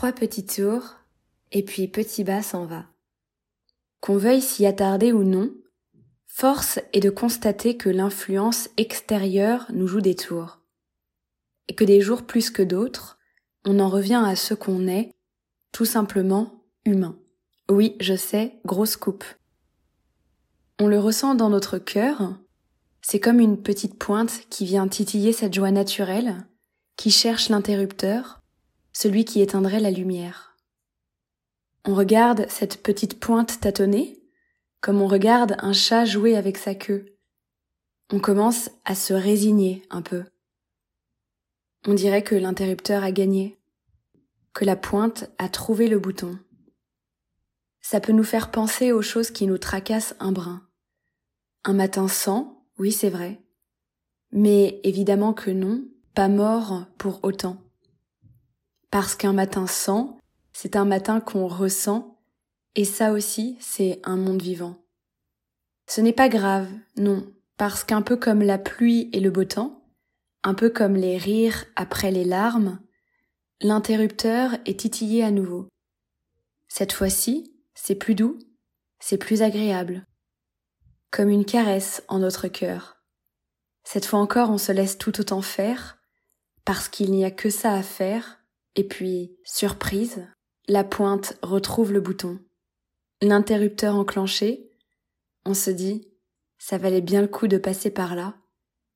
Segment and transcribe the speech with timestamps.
[0.00, 0.96] Trois petits tours,
[1.52, 2.86] et puis petit bas s'en va.
[4.00, 5.52] Qu'on veuille s'y attarder ou non,
[6.26, 10.60] force est de constater que l'influence extérieure nous joue des tours.
[11.68, 13.18] Et que des jours plus que d'autres,
[13.66, 15.12] on en revient à ce qu'on est,
[15.70, 17.18] tout simplement humain.
[17.68, 19.26] Oui, je sais, grosse coupe.
[20.78, 22.38] On le ressent dans notre cœur,
[23.02, 26.46] c'est comme une petite pointe qui vient titiller cette joie naturelle,
[26.96, 28.39] qui cherche l'interrupteur,
[29.00, 30.58] celui qui éteindrait la lumière.
[31.86, 34.22] On regarde cette petite pointe tâtonner,
[34.82, 37.16] comme on regarde un chat jouer avec sa queue.
[38.12, 40.24] On commence à se résigner un peu.
[41.86, 43.58] On dirait que l'interrupteur a gagné,
[44.52, 46.38] que la pointe a trouvé le bouton.
[47.80, 50.68] Ça peut nous faire penser aux choses qui nous tracassent un brin.
[51.64, 53.40] Un matin sans, oui c'est vrai.
[54.30, 57.69] Mais évidemment que non, pas mort pour autant.
[58.90, 60.18] Parce qu'un matin sans,
[60.52, 62.18] c'est un matin qu'on ressent,
[62.74, 64.76] et ça aussi, c'est un monde vivant.
[65.86, 69.84] Ce n'est pas grave, non, parce qu'un peu comme la pluie et le beau temps,
[70.42, 72.80] un peu comme les rires après les larmes,
[73.60, 75.68] l'interrupteur est titillé à nouveau.
[76.68, 78.38] Cette fois-ci, c'est plus doux,
[78.98, 80.06] c'est plus agréable.
[81.10, 82.96] Comme une caresse en notre cœur.
[83.84, 85.98] Cette fois encore, on se laisse tout autant faire,
[86.64, 88.39] parce qu'il n'y a que ça à faire,
[88.76, 90.26] et puis, surprise,
[90.68, 92.38] la pointe retrouve le bouton.
[93.20, 94.70] L'interrupteur enclenché,
[95.44, 96.08] on se dit,
[96.58, 98.36] ça valait bien le coup de passer par là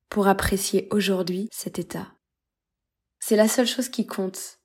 [0.09, 2.13] pour apprécier aujourd'hui cet état.
[3.19, 4.59] C'est la seule chose qui compte.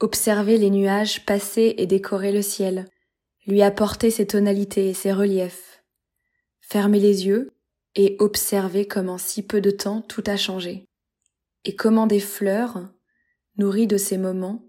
[0.00, 2.88] Observer les nuages passer et décorer le ciel,
[3.46, 5.84] lui apporter ses tonalités et ses reliefs.
[6.60, 7.52] Fermer les yeux
[7.94, 10.88] et observer comme en si peu de temps tout a changé.
[11.64, 12.88] Et comment des fleurs,
[13.56, 14.64] nourries de ces moments,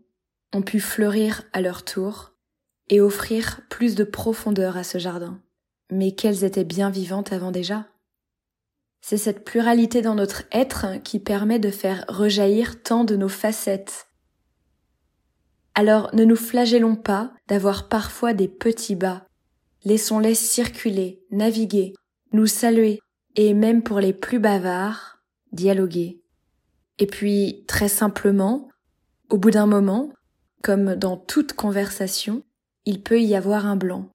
[0.54, 2.34] ont pu fleurir à leur tour
[2.90, 5.42] et offrir plus de profondeur à ce jardin.
[5.92, 7.88] Mais qu'elles étaient bien vivantes avant déjà.
[9.02, 14.08] C'est cette pluralité dans notre être qui permet de faire rejaillir tant de nos facettes.
[15.76, 19.28] Alors ne nous flagellons pas d'avoir parfois des petits bas.
[19.84, 21.94] Laissons-les circuler, naviguer,
[22.32, 23.00] nous saluer,
[23.36, 25.20] et même pour les plus bavards,
[25.52, 26.24] dialoguer.
[26.98, 28.70] Et puis, très simplement,
[29.30, 30.12] au bout d'un moment,
[30.62, 32.44] comme dans toute conversation,
[32.86, 34.10] il peut y avoir un blanc.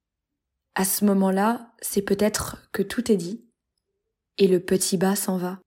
[0.75, 3.45] À ce moment-là, c'est peut-être que tout est dit,
[4.39, 5.59] et le petit bas s'en va.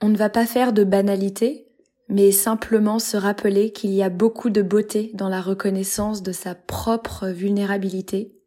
[0.00, 1.68] On ne va pas faire de banalité,
[2.08, 6.54] mais simplement se rappeler qu'il y a beaucoup de beauté dans la reconnaissance de sa
[6.54, 8.38] propre vulnérabilité,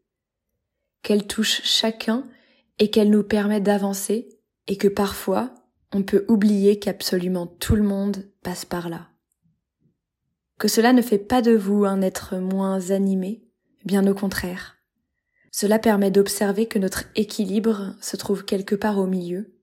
[1.03, 2.24] qu'elle touche chacun
[2.80, 4.30] et qu'elle nous permet d'avancer,
[4.68, 5.53] et que parfois
[5.94, 9.09] on peut oublier qu'absolument tout le monde passe par là.
[10.58, 13.44] Que cela ne fait pas de vous un être moins animé,
[13.84, 14.78] bien au contraire.
[15.52, 19.54] Cela permet d'observer que notre équilibre se trouve quelque part au milieu,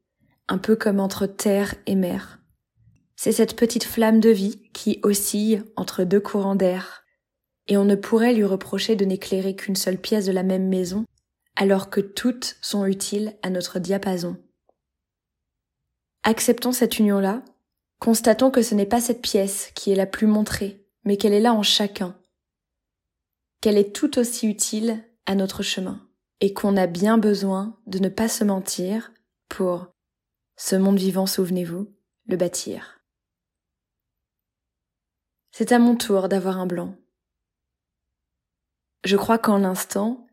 [0.48, 2.40] un peu comme entre terre et mer.
[3.16, 7.04] C'est cette petite flamme de vie qui oscille entre deux courants d'air,
[7.68, 11.04] et on ne pourrait lui reprocher de n'éclairer qu'une seule pièce de la même maison,
[11.56, 14.36] alors que toutes sont utiles à notre diapason.
[16.22, 17.42] Acceptons cette union-là,
[17.98, 21.40] constatons que ce n'est pas cette pièce qui est la plus montrée, mais qu'elle est
[21.40, 22.18] là en chacun,
[23.60, 26.08] qu'elle est tout aussi utile à notre chemin
[26.40, 29.12] et qu'on a bien besoin de ne pas se mentir
[29.48, 29.88] pour
[30.56, 31.94] ce monde vivant, souvenez-vous,
[32.26, 33.00] le bâtir.
[35.50, 36.96] C'est à mon tour d'avoir un blanc.
[39.04, 40.26] Je crois qu'en l'instant,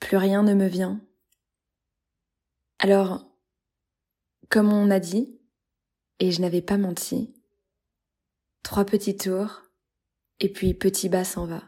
[0.00, 1.00] plus rien ne me vient.
[2.78, 3.26] Alors,
[4.48, 5.40] comme on a dit,
[6.18, 7.34] et je n'avais pas menti,
[8.62, 9.62] trois petits tours,
[10.40, 11.62] et puis petit bas s'en va.